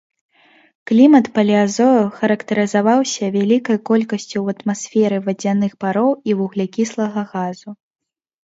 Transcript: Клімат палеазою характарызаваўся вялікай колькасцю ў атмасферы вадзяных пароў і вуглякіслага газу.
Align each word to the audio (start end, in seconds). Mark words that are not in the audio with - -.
Клімат 0.91 1.25
палеазою 1.35 1.99
характарызаваўся 2.19 3.25
вялікай 3.35 3.77
колькасцю 3.91 4.31
ў 4.41 4.47
атмасферы 4.57 5.17
вадзяных 5.29 5.71
пароў 5.85 6.11
і 6.31 6.39
вуглякіслага 6.41 7.21
газу. 7.37 7.69